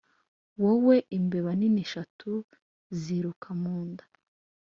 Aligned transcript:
wowe 0.61 0.95
imbeba 1.17 1.51
nini 1.59 1.81
eshatu 1.85 2.29
ziruka 3.01 3.49
mu 3.61 3.75
nda, 3.89 4.05